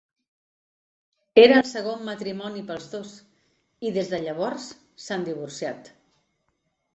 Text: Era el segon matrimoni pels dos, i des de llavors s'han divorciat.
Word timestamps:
Era 1.41 1.59
el 1.63 1.67
segon 1.71 2.01
matrimoni 2.07 2.63
pels 2.69 2.87
dos, 2.95 3.11
i 3.89 3.93
des 3.99 4.11
de 4.15 4.21
llavors 4.25 4.67
s'han 5.05 5.29
divorciat. 5.29 5.93